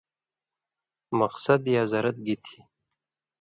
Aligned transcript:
مقصد 1.19 1.61
یا 1.73 1.83
زرَت 1.91 2.17
گی 2.25 2.35
تھی؟ 2.45 2.57